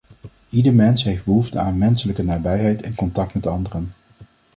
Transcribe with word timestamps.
Ieder 0.49 0.73
mens 0.73 1.03
heeft 1.03 1.25
behoefte 1.25 1.59
aan 1.59 1.77
menselijke 1.77 2.23
nabijheid 2.23 2.81
en 2.81 2.95
contact 2.95 3.33
met 3.33 3.47
anderen. 3.47 3.93